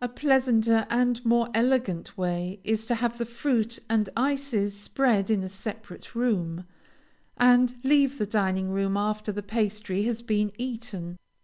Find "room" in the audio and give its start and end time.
6.14-6.64, 8.70-8.96